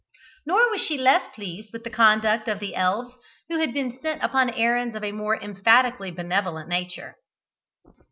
[0.47, 3.11] Nor was she less pleased with the conduct of the elves
[3.49, 7.17] who had been sent upon errands of a more emphatically benevolent nature.